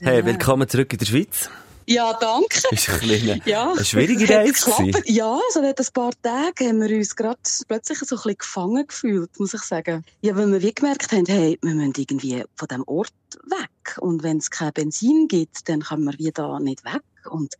[0.00, 1.48] Hey, willkommen zurück in der Schweiz.
[1.86, 2.58] Ja, danke.
[2.72, 4.72] Ist ein eine, ja, eine schwierige Reise
[5.04, 8.86] Ja, so hat ein paar Tage haben wir uns gerade plötzlich so ein bisschen gefangen
[8.88, 10.04] gefühlt, muss ich sagen.
[10.20, 13.12] Ja, weil wir wie gemerkt haben, hey, wir müssen irgendwie von diesem Ort
[13.44, 13.98] weg.
[14.00, 17.02] Und wenn es kein Benzin gibt, dann können wir wieder nicht weg.
[17.30, 17.54] Und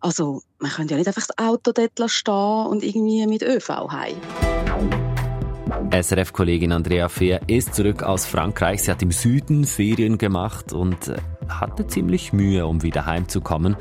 [0.00, 4.16] also, man könnte ja nicht einfach das Auto dort stehen und irgendwie mit ÖV heim.
[5.90, 8.84] SRF-Kollegin Andrea Fehr ist zurück aus Frankreich.
[8.84, 11.16] Sie hat im Süden Ferien gemacht und äh,
[11.48, 13.76] hatte ziemlich Mühe, um wieder heimzukommen.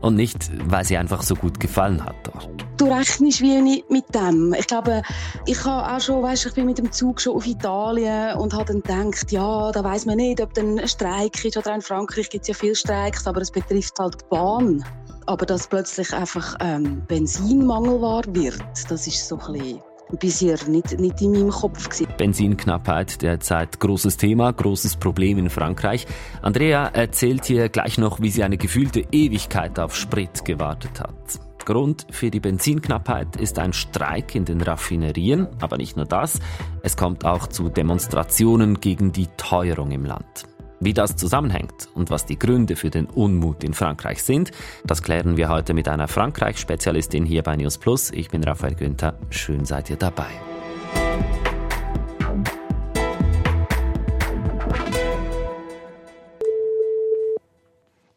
[0.00, 2.66] Und nicht, weil sie einfach so gut gefallen hat dort.
[2.76, 4.52] Du rechnest wie nicht mit dem.
[4.52, 5.00] Ich glaube,
[5.46, 8.78] ich habe auch schon, weißt, ich bin mit dem Zug schon auf Italien und habe
[8.78, 12.28] dann gedacht, ja, da weiß man nicht, ob dann ein Streik ist oder in Frankreich
[12.28, 14.84] gibt es ja viele Streiks, aber es betrifft halt die Bahn.
[15.24, 19.80] Aber dass plötzlich einfach ähm, Benzinmangel war wird, das ist so ein bisschen
[20.18, 21.88] bisher nicht, nicht in meinem Kopf.
[21.88, 22.08] Gewesen.
[22.16, 26.06] Benzinknappheit derzeit großes Thema, großes Problem in Frankreich.
[26.42, 31.40] Andrea erzählt hier gleich noch, wie sie eine gefühlte Ewigkeit auf Sprit gewartet hat.
[31.64, 36.38] Grund für die Benzinknappheit ist ein Streik in den Raffinerien, aber nicht nur das,
[36.82, 40.53] es kommt auch zu Demonstrationen gegen die Teuerung im Land.
[40.80, 44.50] Wie das zusammenhängt und was die Gründe für den Unmut in Frankreich sind,
[44.84, 48.10] das klären wir heute mit einer Frankreich-Spezialistin hier bei News Plus.
[48.10, 49.18] Ich bin Raphael Günther.
[49.30, 50.26] Schön seid ihr dabei.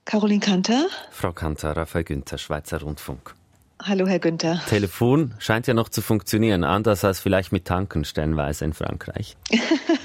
[0.05, 0.87] Caroline Kanter.
[1.11, 3.35] Frau Kanter, Raphael Günther, Schweizer Rundfunk.
[3.83, 4.61] Hallo, Herr Günther.
[4.67, 9.37] Telefon scheint ja noch zu funktionieren, anders als vielleicht mit Tanken stellenweise in Frankreich.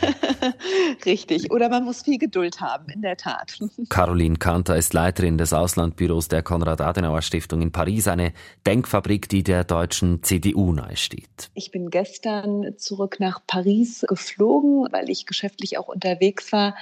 [1.06, 1.50] Richtig.
[1.50, 3.58] Oder man muss viel Geduld haben, in der Tat.
[3.88, 8.32] Caroline Kanter ist Leiterin des Auslandbüros der Konrad-Adenauer-Stiftung in Paris, eine
[8.66, 11.50] Denkfabrik, die der deutschen CDU nahesteht.
[11.54, 16.74] Ich bin gestern zurück nach Paris geflogen, weil ich geschäftlich auch unterwegs war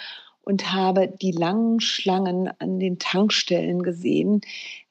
[0.42, 4.41] und habe die langen Schlangen an den Tankstellen gesehen.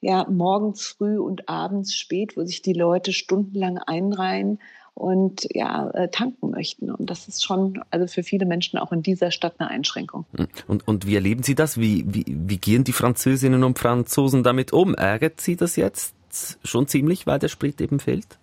[0.00, 4.60] Ja, morgens früh und abends spät, wo sich die Leute stundenlang einreihen
[5.00, 6.90] und ja, äh, tanken möchten.
[6.90, 10.26] Und das ist schon also für viele Menschen auch in dieser Stadt eine Einschränkung.
[10.36, 10.48] Hm.
[10.68, 11.80] Und, und wie erleben Sie das?
[11.80, 14.94] Wie, wie, wie gehen die Französinnen und Franzosen damit um?
[14.94, 16.14] Ärgert Sie das jetzt
[16.62, 18.38] schon ziemlich, weil der Sprit eben fehlt?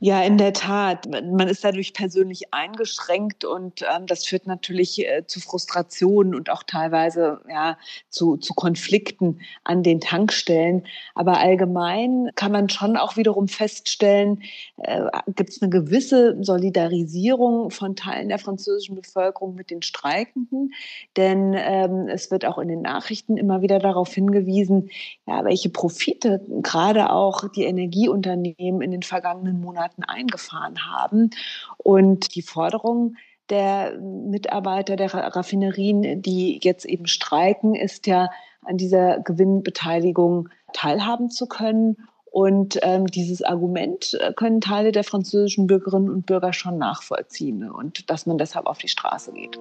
[0.00, 1.08] Ja, in der Tat.
[1.10, 6.62] Man ist dadurch persönlich eingeschränkt und ähm, das führt natürlich äh, zu Frustrationen und auch
[6.62, 7.76] teilweise ja,
[8.08, 10.86] zu, zu Konflikten an den Tankstellen.
[11.16, 14.44] Aber allgemein kann man schon auch wiederum feststellen,
[14.76, 15.00] äh,
[15.34, 20.74] gibt es eine gewisse Solidarisierung von Teilen der französischen Bevölkerung mit den Streikenden.
[21.16, 24.90] Denn ähm, es wird auch in den Nachrichten immer wieder darauf hingewiesen,
[25.26, 31.30] ja, welche Profite gerade auch die Energieunternehmen in den vergangenen Monaten Monaten eingefahren haben.
[31.78, 33.16] Und die Forderung
[33.50, 38.30] der Mitarbeiter der Raffinerien, die jetzt eben streiken, ist ja
[38.62, 41.96] an dieser Gewinnbeteiligung teilhaben zu können.
[42.30, 48.10] Und ähm, dieses Argument äh, können Teile der französischen Bürgerinnen und Bürger schon nachvollziehen und
[48.10, 49.58] dass man deshalb auf die Straße geht.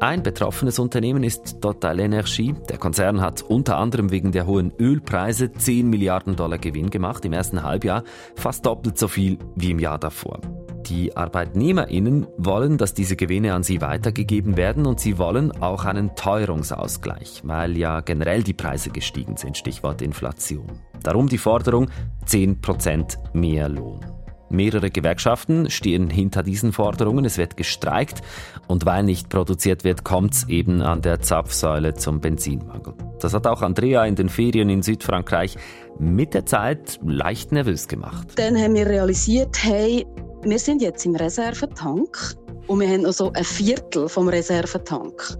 [0.00, 2.54] Ein betroffenes Unternehmen ist Total Energie.
[2.68, 7.32] Der Konzern hat unter anderem wegen der hohen Ölpreise 10 Milliarden Dollar Gewinn gemacht im
[7.32, 8.04] ersten Halbjahr,
[8.34, 10.40] fast doppelt so viel wie im Jahr davor.
[10.84, 16.14] Die Arbeitnehmerinnen wollen, dass diese Gewinne an sie weitergegeben werden und sie wollen auch einen
[16.14, 20.66] Teuerungsausgleich, weil ja generell die Preise gestiegen sind, Stichwort Inflation.
[21.02, 21.88] Darum die Forderung
[22.26, 24.15] 10% mehr Lohn.
[24.48, 27.24] Mehrere Gewerkschaften stehen hinter diesen Forderungen.
[27.24, 28.22] Es wird gestreikt
[28.68, 32.94] und weil nicht produziert wird, kommt es eben an der Zapfsäule zum Benzinmangel.
[33.20, 35.56] Das hat auch Andrea in den Ferien in Südfrankreich
[35.98, 38.28] mit der Zeit leicht nervös gemacht.
[38.36, 40.06] Dann haben wir realisiert, hey,
[40.42, 42.36] wir sind jetzt im Reservetank
[42.66, 45.38] und wir haben noch so ein Viertel vom Reservetank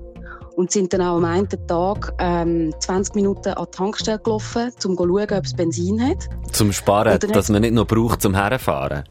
[0.56, 4.96] und sind dann auch am einen Tag ähm, 20 Minuten an die Tankstelle gelaufen, um
[4.96, 6.28] zu schauen, ob es Benzin hat.
[6.50, 9.04] Zum Sparen, dass man nicht nur braucht zum Herfahren.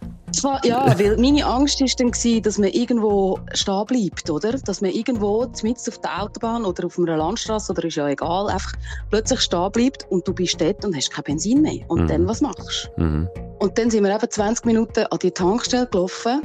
[0.63, 4.53] Ja, weil meine Angst war dann, dass man irgendwo stehen bleibt, oder?
[4.53, 8.49] Dass man irgendwo mitten auf der Autobahn oder auf einer Landstraße, oder ist ja egal,
[8.49, 8.73] einfach
[9.09, 11.79] plötzlich stehen bleibt und du bist dort und hast kein Benzin mehr.
[11.87, 12.07] Und mhm.
[12.07, 13.03] dann, was machst du?
[13.03, 13.29] Mhm.
[13.59, 16.41] Und dann sind wir eben 20 Minuten an die Tankstelle gelaufen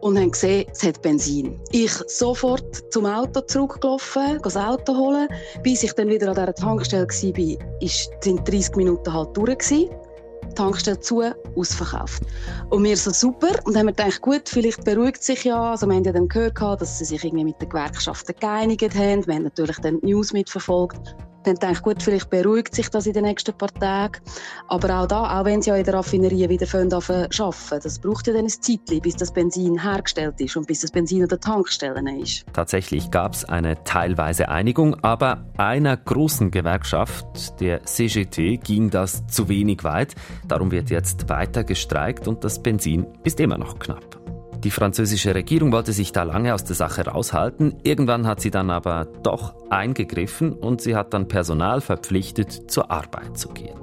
[0.00, 1.60] und haben gesehen, es hat Benzin.
[1.72, 5.28] Ich sofort zum Auto zurückgelaufen, das Auto holen.
[5.62, 7.88] Bis ich dann wieder an dieser Tankstelle war,
[8.20, 9.58] sind 30 Minuten halt durch.
[9.58, 9.90] Gewesen.
[10.54, 11.22] Tankstelle zu,
[11.54, 12.22] ausverkauft.
[12.70, 15.72] Und wir so super und haben gedacht, gut, vielleicht beruhigt sich ja.
[15.72, 19.26] Also wir haben ja dann gehört, dass sie sich irgendwie mit den Gewerkschaften geeinigt haben.
[19.26, 21.16] Wir haben natürlich dann die News mitverfolgt.
[21.46, 24.20] Haben gedacht, gut, vielleicht beruhigt sich das in den nächsten paar Tagen.
[24.68, 28.32] Aber auch da, auch wenn sie ja in der Raffinerie wieder arbeiten das braucht ja
[28.32, 32.20] dann ein Zeitchen, bis das Benzin hergestellt ist und bis das Benzin an der Tankstelle
[32.20, 32.44] ist.
[32.52, 39.48] Tatsächlich gab es eine teilweise Einigung, aber einer großen Gewerkschaft, der CGT, ging das zu
[39.48, 40.14] wenig weit.
[40.46, 44.15] Darum wird jetzt weiter gestreikt und das Benzin ist immer noch knapp.
[44.66, 47.76] Die französische Regierung wollte sich da lange aus der Sache raushalten.
[47.84, 53.38] Irgendwann hat sie dann aber doch eingegriffen und sie hat dann Personal verpflichtet, zur Arbeit
[53.38, 53.78] zu gehen.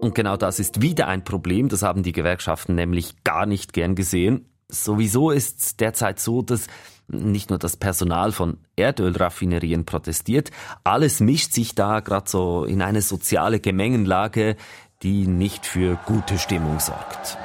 [0.00, 3.94] Und genau das ist wieder ein Problem, das haben die Gewerkschaften nämlich gar nicht gern
[3.94, 4.48] gesehen.
[4.68, 6.66] Sowieso ist es derzeit so, dass
[7.08, 10.50] nicht nur das Personal von Erdölraffinerien protestiert,
[10.82, 14.56] alles mischt sich da gerade so in eine soziale Gemengenlage,
[15.02, 17.36] die nicht für gute Stimmung sorgt.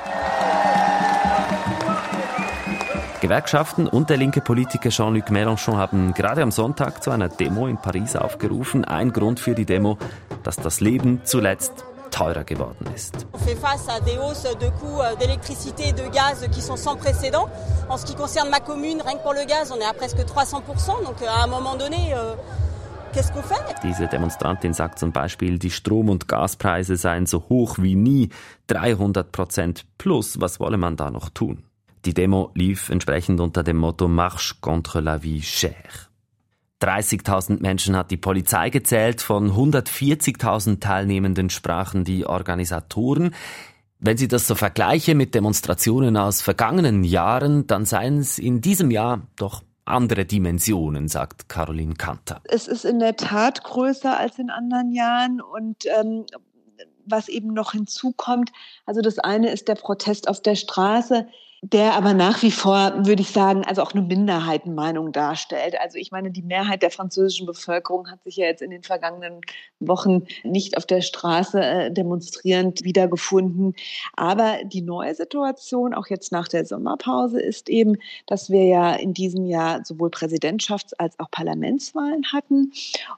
[3.20, 7.78] Gewerkschaften und der linke Politiker Jean-Luc Mélenchon haben gerade am Sonntag zu einer Demo in
[7.78, 8.84] Paris aufgerufen.
[8.84, 9.98] Ein Grund für die Demo,
[10.44, 13.26] dass das Leben zuletzt teurer geworden ist.
[13.34, 16.76] On fait face à des hausses de coûts euh, d'électricité et de gaz qui sont
[16.76, 17.48] sans précédent.
[17.90, 20.26] En ce qui concerne ma commune, rien que pour le gaz, on est à presque
[20.26, 20.64] 300
[21.06, 22.34] Donc euh, à un moment donné, euh,
[23.84, 28.30] diese Demonstrantin sagt zum Beispiel, die Strom- und Gaspreise seien so hoch wie nie,
[28.68, 30.40] 300 Prozent plus.
[30.40, 31.64] Was wolle man da noch tun?
[32.06, 36.08] Die Demo lief entsprechend unter dem Motto Marche contre la vie chère.
[36.82, 43.36] 30.000 Menschen hat die Polizei gezählt, von 140.000 Teilnehmenden sprachen die Organisatoren.
[44.00, 48.90] Wenn Sie das so vergleichen mit Demonstrationen aus vergangenen Jahren, dann seien es in diesem
[48.90, 49.62] Jahr doch
[49.92, 52.42] andere Dimensionen, sagt Caroline Kanter.
[52.46, 56.26] Es ist in der Tat größer als in anderen Jahren und ähm,
[57.06, 58.52] was eben noch hinzukommt,
[58.86, 61.28] also das eine ist der Protest auf der Straße,
[61.64, 65.80] der aber nach wie vor, würde ich sagen, also auch eine Minderheitenmeinung darstellt.
[65.80, 69.42] Also ich meine, die Mehrheit der französischen Bevölkerung hat sich ja jetzt in den vergangenen
[69.80, 73.76] Wochen nicht auf der Straße äh, demonstrierend wiedergefunden.
[74.16, 79.14] Aber die neue Situation, auch jetzt nach der Sommerpause, ist eben, dass wir ja in
[79.14, 82.72] diesem Jahr sowohl Präsidentschafts- als auch Parlamentswahlen hatten.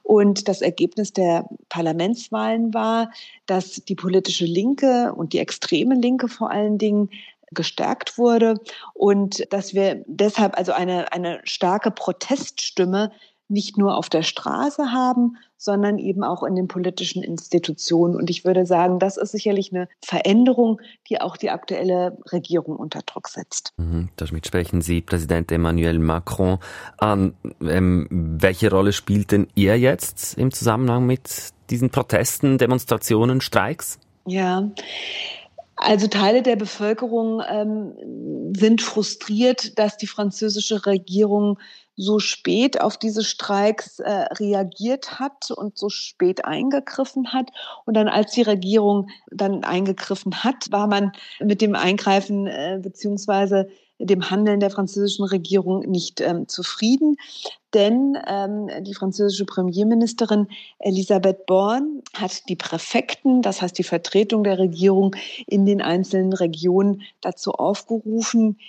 [0.03, 3.09] Und das Ergebnis der Parlamentswahlen war,
[3.45, 7.09] dass die politische Linke und die extreme Linke vor allen Dingen
[7.53, 8.55] gestärkt wurde
[8.93, 13.11] und dass wir deshalb also eine, eine starke Proteststimme
[13.49, 18.15] nicht nur auf der Straße haben, sondern eben auch in den politischen Institutionen.
[18.15, 23.01] Und ich würde sagen, das ist sicherlich eine Veränderung, die auch die aktuelle Regierung unter
[23.01, 23.73] Druck setzt.
[23.77, 26.57] Mhm, damit sprechen Sie Präsident Emmanuel Macron
[26.97, 27.35] an.
[27.61, 33.99] Ähm, welche Rolle spielt denn er jetzt im Zusammenhang mit diesen Protesten, Demonstrationen, Streiks?
[34.25, 34.69] Ja,
[35.75, 41.59] also Teile der Bevölkerung ähm, sind frustriert, dass die französische Regierung
[41.95, 47.49] so spät auf diese Streiks äh, reagiert hat und so spät eingegriffen hat.
[47.85, 53.67] Und dann, als die Regierung dann eingegriffen hat, war man mit dem Eingreifen äh, beziehungsweise
[54.03, 57.15] dem Handeln der französischen Regierung nicht ähm, zufrieden.
[57.73, 60.47] Denn ähm, die französische Premierministerin
[60.79, 65.15] Elisabeth Born hat die Präfekten, das heißt die Vertretung der Regierung
[65.47, 68.59] in den einzelnen Regionen dazu aufgerufen,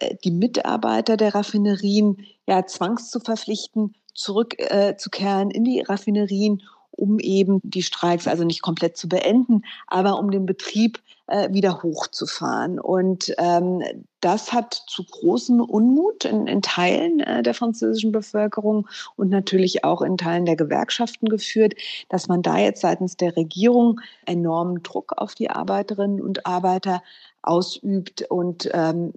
[0.00, 7.18] äh, die Mitarbeiter der Raffinerien ja zwangs zu verpflichten, zurückzukehren äh, in die Raffinerien um
[7.18, 12.78] eben die Streiks also nicht komplett zu beenden, aber um den Betrieb äh, wieder hochzufahren.
[12.78, 13.82] Und ähm,
[14.20, 20.02] das hat zu großem Unmut in, in Teilen äh, der französischen Bevölkerung und natürlich auch
[20.02, 21.74] in Teilen der Gewerkschaften geführt,
[22.08, 27.02] dass man da jetzt seitens der Regierung enormen Druck auf die Arbeiterinnen und Arbeiter
[27.42, 29.12] ausübt und ähm,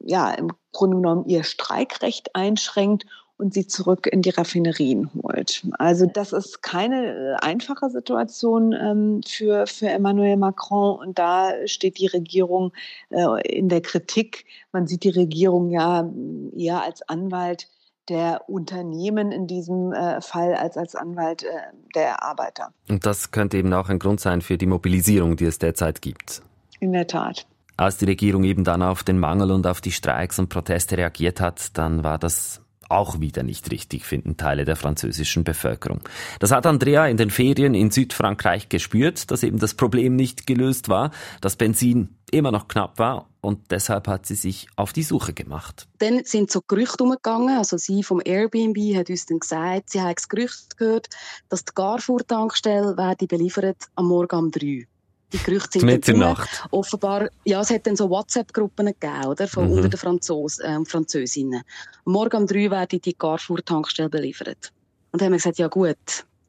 [0.00, 3.06] ja im Grunde genommen ihr Streikrecht einschränkt
[3.38, 5.66] und sie zurück in die Raffinerien holt.
[5.78, 11.98] Also das ist keine äh, einfache Situation ähm, für, für Emmanuel Macron und da steht
[11.98, 12.72] die Regierung
[13.10, 14.44] äh, in der Kritik.
[14.72, 16.10] Man sieht die Regierung ja
[16.56, 17.68] eher als Anwalt
[18.08, 21.48] der Unternehmen in diesem äh, Fall als als Anwalt äh,
[21.94, 22.72] der Arbeiter.
[22.88, 26.42] Und das könnte eben auch ein Grund sein für die Mobilisierung, die es derzeit gibt.
[26.80, 27.46] In der Tat.
[27.76, 31.40] Als die Regierung eben dann auf den Mangel und auf die Streiks und Proteste reagiert
[31.40, 36.00] hat, dann war das auch wieder nicht richtig finden Teile der französischen Bevölkerung.
[36.40, 40.88] Das hat Andrea in den Ferien in Südfrankreich gespürt, dass eben das Problem nicht gelöst
[40.88, 45.32] war, dass Benzin immer noch knapp war und deshalb hat sie sich auf die Suche
[45.32, 45.86] gemacht.
[45.98, 50.18] Dann sind so Gerüchte umgegangen, also sie vom Airbnb hat uns dann gesagt, sie hat
[50.18, 51.08] das Gerücht gehört,
[51.48, 54.86] dass die Carrefour-Tankstelle werde am Morgen um drei.
[55.32, 56.64] Die Gerüchte sind Nacht.
[56.70, 59.46] Offenbar, ja, es hat dann so WhatsApp-Gruppen gegeben, oder?
[59.46, 59.72] Von mhm.
[59.72, 61.62] unter den Franzosen, äh, Französinnen.
[62.04, 64.72] morgen um drei werde die Carrefour-Tankstelle beliefert.
[65.12, 65.96] Und dann haben wir gesagt, ja gut.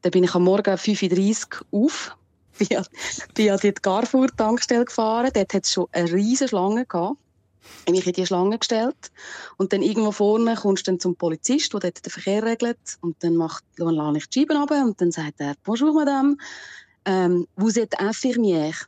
[0.02, 2.16] Dann bin ich am Morgen 5.30 Uhr auf,
[2.58, 2.68] bin,
[3.34, 5.30] bin an die Carrefour-Tankstelle gefahren.
[5.34, 7.18] Dort hat es schon eine riesige Schlange gehabt.
[7.62, 9.10] Ich habe mich in die Schlange gestellt.
[9.58, 12.78] Und dann irgendwo vorne kommst du dann zum Polizist, der dort den Verkehr regelt.
[13.02, 16.36] Und dann macht, dann lade ich die Scheiben runter und dann sagt er, Bonjour, Madame,
[17.04, 18.86] ähm, vous êtes infirmière.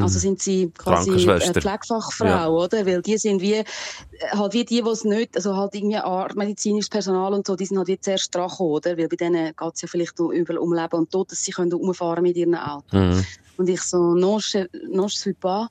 [0.00, 0.20] Also mhm.
[0.20, 2.48] sind sie quasi eine Pflegefachfrau, ja.
[2.48, 2.86] oder?
[2.86, 3.62] Weil die sind wie,
[4.30, 6.00] halt wie die, die es nicht, also halt irgendwie
[6.34, 8.96] medizinisches Personal und so, die sind halt wie dran gekommen, oder?
[8.96, 11.74] Weil bei denen geht es ja vielleicht überall um Leben und Tod, dass sie können
[11.74, 12.92] umfahren mit ihren Autos.
[12.92, 13.24] Mhm.
[13.58, 15.68] Und ich so, non, je, non, je suis pas.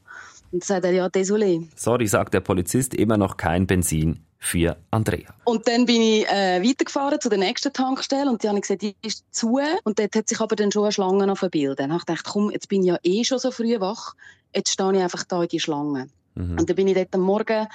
[0.51, 1.67] Und dann sagt er, ja, désolé.
[1.75, 5.29] Sorry, sagt der Polizist, immer noch kein Benzin für Andrea.
[5.45, 8.79] Und dann bin ich äh, weitergefahren zu der nächsten Tankstelle und die habe ich gesehen,
[8.79, 9.59] die ist zu.
[9.83, 11.79] Und dort hat sich aber dann schon eine Schlange verbildet.
[11.79, 14.15] Dann habe ich gedacht, komm, jetzt bin ich ja eh schon so früh wach,
[14.53, 16.07] jetzt stehe ich einfach da in die Schlange.
[16.33, 16.57] Mhm.
[16.57, 17.67] Und dann bin ich dort am Morgen,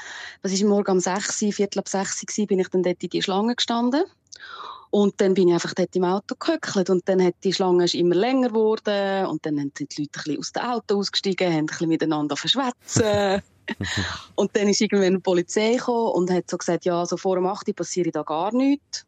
[0.42, 3.10] das ist morgen um 6 Uhr, Viertel ab 6 Uhr, bin ich dann dort in
[3.10, 4.02] die Schlange gestanden.
[4.90, 8.14] Und dann bin ich einfach dort im Auto gehöckelt und dann hat die Schlange immer
[8.16, 11.66] länger geworden und dann sind die Leute ein bisschen aus dem Auto ausgestiegen, haben ein
[11.66, 13.42] bisschen miteinander verschwätzen.
[14.34, 17.46] und dann ist irgendwann die Polizei gekommen und hat so gesagt, ja, so vor dem
[17.46, 19.06] 8 passiert da gar nichts.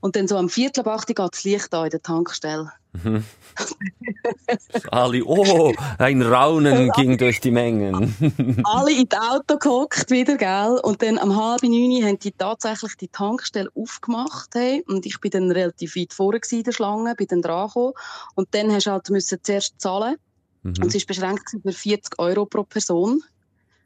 [0.00, 2.72] Und dann so am Viertel ab 8 geht das Licht an in der Tankstelle.
[2.92, 3.24] Mhm.
[4.90, 8.62] Alle, oh, ein Raunen ging durch die Mengen.
[8.64, 10.80] Alle in das Auto gehockt wieder, gell?
[10.82, 14.50] Und dann am halb neun haben die tatsächlich die Tankstelle aufgemacht.
[14.54, 14.82] Hey.
[14.88, 17.92] Und ich bin dann relativ weit vorne in der Schlange, bin dann dran gekommen.
[18.34, 20.16] Und dann hast du halt müssen zuerst zahlen.
[20.62, 20.74] Mhm.
[20.80, 23.22] Und es ist beschränkt für 40 Euro pro Person.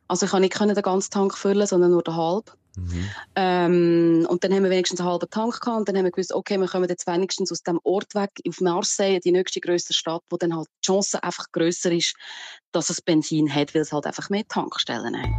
[0.09, 2.53] Also ich konnte nicht den ganzen Tank füllen, sondern nur den halb.
[2.77, 3.09] Mhm.
[3.37, 6.33] Ähm, und dann haben wir wenigstens einen halben Tank gehabt und dann haben wir gewusst,
[6.33, 10.23] okay, wir kommen jetzt wenigstens aus dem Ort weg auf Marseille, die nächste größte Stadt,
[10.29, 12.15] wo dann halt die Chance einfach grösser ist,
[12.73, 15.31] dass es Benzin hat, weil es halt einfach mehr Tankstellen hat.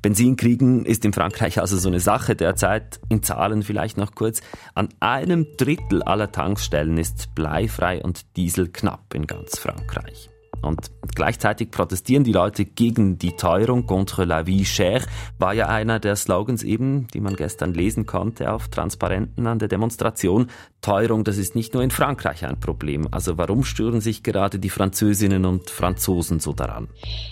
[0.00, 3.00] Benzin kriegen ist in Frankreich also so eine Sache derzeit.
[3.08, 4.40] In Zahlen vielleicht noch kurz.
[4.74, 10.30] An einem Drittel aller Tankstellen ist bleifrei und Diesel knapp in ganz Frankreich.
[10.62, 15.06] Und gleichzeitig protestieren die Leute gegen die Teuerung, contre la vie chère,
[15.38, 19.68] war ja einer der Slogans eben, die man gestern lesen konnte auf Transparenten an der
[19.68, 20.48] Demonstration.
[20.80, 23.08] Teuerung, das ist nicht nur in Frankreich ein Problem.
[23.10, 26.88] Also warum stören sich gerade die Französinnen und Franzosen so daran?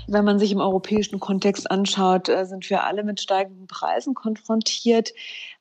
[0.08, 5.12] Wenn man sich im europäischen Kontext anschaut, äh, sind wir alle mit steigenden Preisen konfrontiert.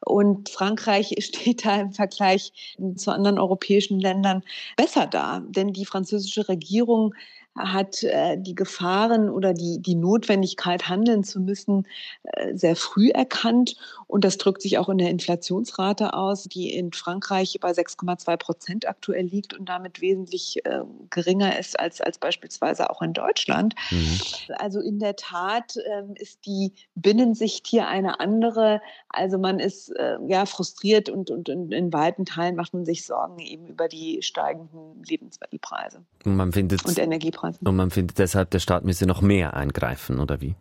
[0.03, 4.43] Und Frankreich steht da im Vergleich zu anderen europäischen Ländern
[4.75, 5.41] besser da.
[5.47, 7.13] Denn die französische Regierung
[7.55, 11.87] hat äh, die Gefahren oder die, die Notwendigkeit, handeln zu müssen,
[12.23, 13.77] äh, sehr früh erkannt.
[14.07, 18.87] Und das drückt sich auch in der Inflationsrate aus, die in Frankreich bei 6,2 Prozent
[18.87, 23.73] aktuell liegt und damit wesentlich äh, geringer ist als, als beispielsweise auch in Deutschland.
[23.89, 24.19] Mhm.
[24.57, 28.81] Also in der Tat ähm, ist die Binnensicht hier eine andere.
[29.09, 33.05] Also man ist äh, ja frustriert und, und, und in weiten Teilen macht man sich
[33.05, 37.67] Sorgen eben über die steigenden Lebensmittelpreise und, man findet, und Energiepreise eingreifen.
[37.67, 40.55] Und man findet deshalb, der Staat müsse noch mehr eingreifen, oder wie?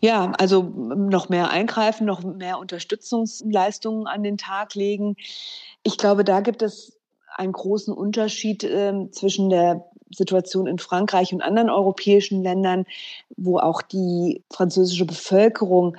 [0.00, 5.16] Ja, also noch mehr eingreifen, noch mehr Unterstützungsleistungen an den Tag legen.
[5.82, 6.98] Ich glaube, da gibt es
[7.36, 12.84] einen großen Unterschied äh, zwischen der Situation in Frankreich und anderen europäischen Ländern,
[13.36, 15.96] wo auch die französische Bevölkerung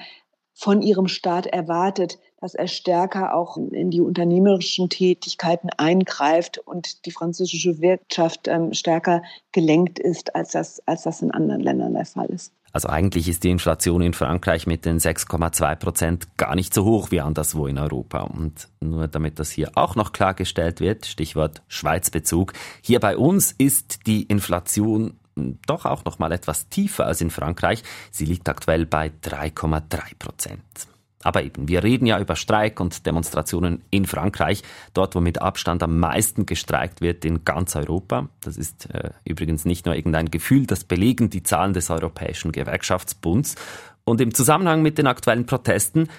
[0.53, 7.11] von ihrem Staat erwartet, dass er stärker auch in die unternehmerischen Tätigkeiten eingreift und die
[7.11, 9.21] französische Wirtschaft ähm, stärker
[9.51, 12.51] gelenkt ist, als das, als das in anderen Ländern der Fall ist.
[12.73, 17.11] Also eigentlich ist die Inflation in Frankreich mit den 6,2 Prozent gar nicht so hoch
[17.11, 18.21] wie anderswo in Europa.
[18.21, 24.07] Und nur damit das hier auch noch klargestellt wird, Stichwort Schweizbezug, hier bei uns ist
[24.07, 25.19] die Inflation
[25.67, 27.83] doch auch noch mal etwas tiefer als in Frankreich.
[28.09, 30.90] Sie liegt aktuell bei 3,3 Prozent.
[31.23, 34.63] Aber eben, wir reden ja über Streik und Demonstrationen in Frankreich,
[34.93, 38.29] dort, wo mit Abstand am meisten gestreikt wird in ganz Europa.
[38.41, 43.55] Das ist äh, übrigens nicht nur irgendein Gefühl, das belegen die Zahlen des Europäischen Gewerkschaftsbunds.
[44.03, 46.09] Und im Zusammenhang mit den aktuellen Protesten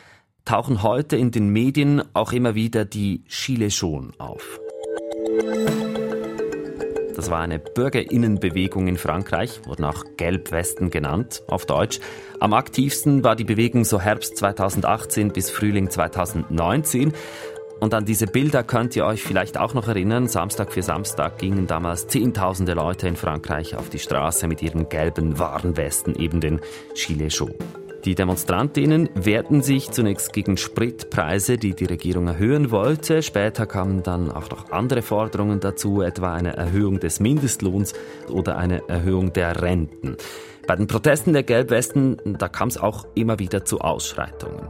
[0.44, 4.60] tauchen heute in den Medien auch immer wieder die Gilets jaunes auf.
[7.14, 12.00] Das war eine Bürgerinnenbewegung in Frankreich, wurde auch Gelbwesten genannt, auf Deutsch.
[12.40, 17.12] Am aktivsten war die Bewegung so Herbst 2018 bis Frühling 2019.
[17.80, 20.28] Und an diese Bilder könnt ihr euch vielleicht auch noch erinnern.
[20.28, 25.38] Samstag für Samstag gingen damals Zehntausende Leute in Frankreich auf die Straße mit ihren gelben
[25.38, 26.60] Warnwesten, eben den
[26.94, 27.81] jaunes.
[28.04, 33.22] Die Demonstrantinnen wehrten sich zunächst gegen Spritpreise, die die Regierung erhöhen wollte.
[33.22, 37.92] Später kamen dann auch noch andere Forderungen dazu, etwa eine Erhöhung des Mindestlohns
[38.28, 40.16] oder eine Erhöhung der Renten.
[40.66, 44.66] Bei den Protesten der Gelbwesten, da kam es auch immer wieder zu Ausschreitungen.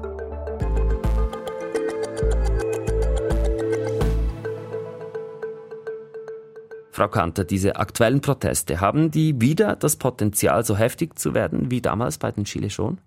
[6.90, 11.80] Frau Kanter, diese aktuellen Proteste, haben die wieder das Potenzial, so heftig zu werden wie
[11.80, 12.98] damals bei den Chile schon?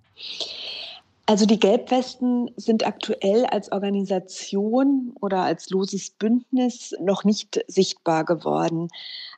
[1.28, 8.90] Also die Gelbwesten sind aktuell als Organisation oder als loses Bündnis noch nicht sichtbar geworden.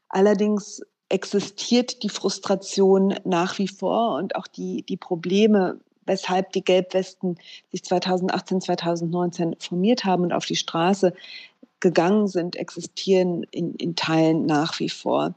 [0.09, 7.37] Allerdings existiert die Frustration nach wie vor und auch die, die Probleme, weshalb die Gelbwesten
[7.71, 11.13] sich 2018, 2019 formiert haben und auf die Straße
[11.79, 15.35] gegangen sind, existieren in, in Teilen nach wie vor.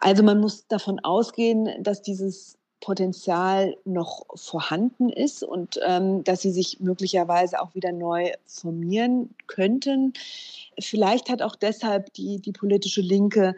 [0.00, 6.50] Also man muss davon ausgehen, dass dieses Potenzial noch vorhanden ist und ähm, dass sie
[6.50, 10.12] sich möglicherweise auch wieder neu formieren könnten.
[10.78, 13.56] Vielleicht hat auch deshalb die, die politische Linke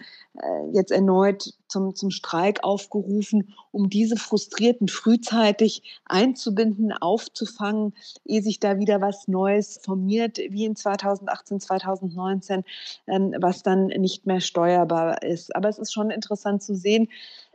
[0.72, 8.78] jetzt erneut zum, zum Streik aufgerufen, um diese Frustrierten frühzeitig einzubinden, aufzufangen, ehe sich da
[8.78, 12.64] wieder was Neues formiert, wie in 2018, 2019,
[13.06, 15.54] ähm, was dann nicht mehr steuerbar ist.
[15.54, 17.08] Aber es ist schon interessant zu sehen,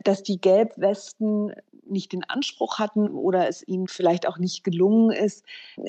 [0.04, 1.52] dass die Gelbwesten
[1.86, 5.44] nicht den Anspruch hatten oder es ihnen vielleicht auch nicht gelungen ist,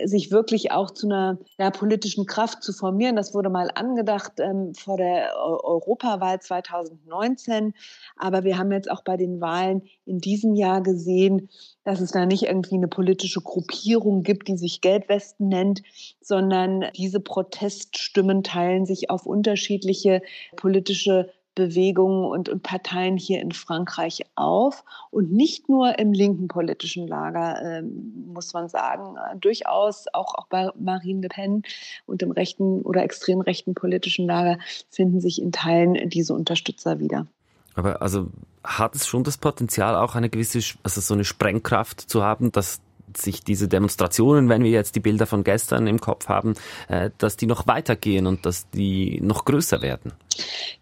[0.05, 3.15] sich wirklich auch zu einer ja, politischen Kraft zu formieren.
[3.15, 7.73] Das wurde mal angedacht ähm, vor der Europawahl 2019.
[8.17, 11.49] Aber wir haben jetzt auch bei den Wahlen in diesem Jahr gesehen,
[11.83, 15.83] dass es da nicht irgendwie eine politische Gruppierung gibt, die sich Gelbwesten nennt,
[16.21, 20.21] sondern diese Proteststimmen teilen sich auf unterschiedliche
[20.55, 27.07] politische Bewegungen und, und Parteien hier in Frankreich auf und nicht nur im linken politischen
[27.07, 31.63] Lager, äh, muss man sagen, äh, durchaus auch, auch bei Marine Le Pen
[32.05, 34.57] und im rechten oder extrem rechten politischen Lager
[34.89, 37.27] finden sich in Teilen diese Unterstützer wieder.
[37.75, 38.27] Aber also
[38.63, 42.81] hat es schon das Potenzial, auch eine gewisse, also so eine Sprengkraft zu haben, dass
[43.15, 46.53] sich diese Demonstrationen, wenn wir jetzt die Bilder von gestern im Kopf haben,
[46.87, 50.13] äh, dass die noch weitergehen und dass die noch größer werden?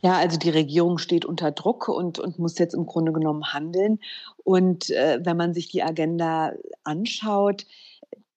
[0.02, 4.00] Ja, also die Regierung steht unter Druck und, und muss jetzt im Grunde genommen handeln.
[4.44, 7.66] Und äh, wenn man sich die Agenda anschaut,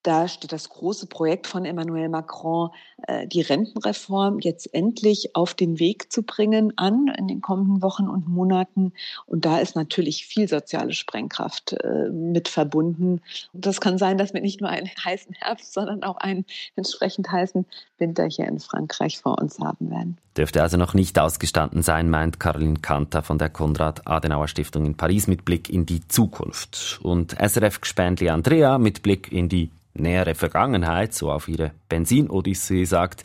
[0.04, 2.70] da steht das große Projekt von Emmanuel Macron,
[3.06, 8.08] äh, die Rentenreform jetzt endlich auf den Weg zu bringen an in den kommenden Wochen
[8.08, 8.93] und Monaten.
[9.26, 13.23] Und da ist natürlich viel soziale Sprengkraft äh, mit verbunden.
[13.54, 16.45] Und das kann sein, dass wir nicht nur einen heißen Herbst, sondern auch einen
[16.76, 17.64] entsprechend heißen
[17.97, 20.19] Winter hier in Frankreich vor uns haben werden.
[20.36, 25.47] Dürfte also noch nicht ausgestanden sein, meint Caroline Kanter von der Konrad-Adenauer-Stiftung in Paris mit
[25.47, 27.00] Blick in die Zukunft.
[27.02, 33.23] Und SRF-Gespendli Andrea mit Blick in die nähere Vergangenheit, so auf ihre Benzin-Odyssee sagt,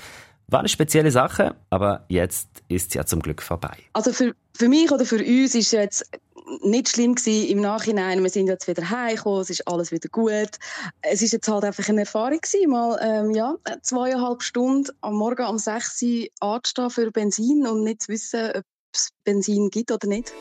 [0.47, 3.77] war eine spezielle Sache, aber jetzt ist sie ja zum Glück vorbei.
[3.93, 6.09] Also für, für mich oder für uns ist jetzt
[6.61, 8.23] nicht schlimm gewesen im Nachhinein.
[8.23, 10.57] Wir sind jetzt wieder heimgekommen, es ist alles wieder gut.
[11.01, 15.45] Es ist jetzt halt einfach eine Erfahrung gewesen, mal ähm, ja, zweieinhalb Stunden am Morgen
[15.45, 20.07] um 6 Uhr anzustehen für Benzin und nicht zu wissen, ob es Benzin gibt oder
[20.07, 20.33] nicht.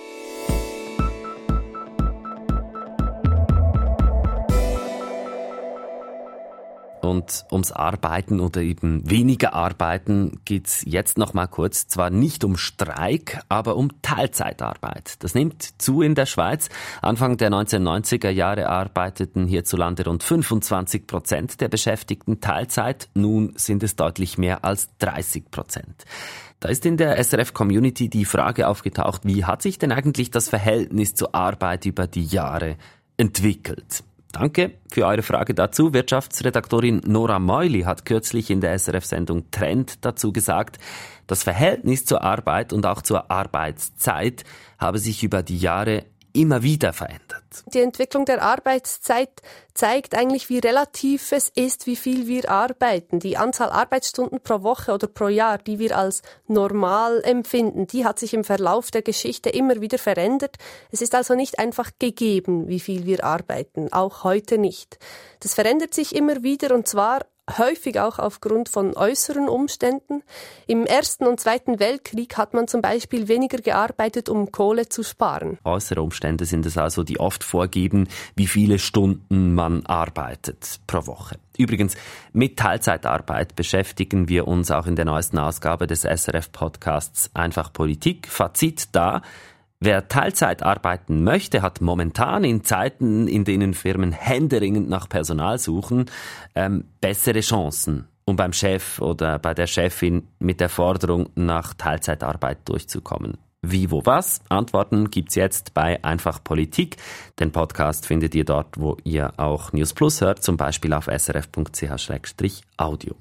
[7.08, 11.86] Und ums Arbeiten oder eben weniger Arbeiten geht's jetzt noch mal kurz.
[11.86, 15.14] Zwar nicht um Streik, aber um Teilzeitarbeit.
[15.20, 16.68] Das nimmt zu in der Schweiz.
[17.00, 23.08] Anfang der 1990er Jahre arbeiteten hierzulande rund 25 Prozent der Beschäftigten Teilzeit.
[23.14, 26.04] Nun sind es deutlich mehr als 30 Prozent.
[26.60, 31.14] Da ist in der SRF-Community die Frage aufgetaucht, wie hat sich denn eigentlich das Verhältnis
[31.14, 32.76] zur Arbeit über die Jahre
[33.16, 34.02] entwickelt?
[34.32, 35.94] Danke für eure Frage dazu.
[35.94, 40.78] Wirtschaftsredaktorin Nora Meuli hat kürzlich in der SRF-Sendung Trend dazu gesagt,
[41.26, 44.44] das Verhältnis zur Arbeit und auch zur Arbeitszeit
[44.78, 47.64] habe sich über die Jahre immer wieder verändert.
[47.72, 49.30] Die Entwicklung der Arbeitszeit
[49.74, 53.20] zeigt eigentlich, wie relativ es ist, wie viel wir arbeiten.
[53.20, 58.18] Die Anzahl Arbeitsstunden pro Woche oder pro Jahr, die wir als normal empfinden, die hat
[58.18, 60.56] sich im Verlauf der Geschichte immer wieder verändert.
[60.90, 64.98] Es ist also nicht einfach gegeben, wie viel wir arbeiten, auch heute nicht.
[65.40, 67.20] Das verändert sich immer wieder und zwar
[67.56, 70.22] häufig auch aufgrund von äußeren Umständen.
[70.66, 75.58] Im Ersten und Zweiten Weltkrieg hat man zum Beispiel weniger gearbeitet, um Kohle zu sparen.
[75.64, 81.36] Äußere Umstände sind es also, die oft vorgeben, wie viele Stunden man arbeitet pro Woche.
[81.56, 81.96] Übrigens,
[82.32, 88.28] mit Teilzeitarbeit beschäftigen wir uns auch in der neuesten Ausgabe des SRF-Podcasts Einfach Politik.
[88.28, 89.22] Fazit da,
[89.80, 96.06] Wer Teilzeit arbeiten möchte, hat momentan in Zeiten, in denen Firmen händeringend nach Personal suchen,
[96.56, 102.68] ähm, bessere Chancen, um beim Chef oder bei der Chefin mit der Forderung nach Teilzeitarbeit
[102.68, 103.38] durchzukommen.
[103.62, 104.40] Wie, wo, was?
[104.48, 106.96] Antworten gibt's jetzt bei Einfach Politik.
[107.38, 113.14] Den Podcast findet ihr dort, wo ihr auch News Plus hört, zum Beispiel auf srf.ch-audio.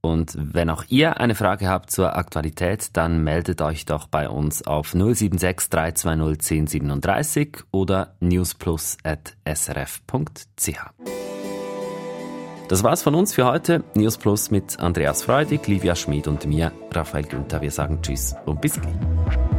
[0.00, 4.64] Und wenn auch ihr eine Frage habt zur Aktualität, dann meldet euch doch bei uns
[4.66, 10.78] auf 076 320 1037 oder newsplus.srf.ch.
[12.68, 13.82] Das war's von uns für heute.
[13.94, 17.62] News Plus mit Andreas Freudig, Livia Schmid und mir, Raphael Günther.
[17.62, 19.57] Wir sagen Tschüss und bis gleich.